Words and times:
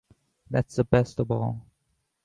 That's 0.49 0.77
the 0.77 0.83
best 0.83 1.19
of 1.19 1.29
all. 1.29 1.63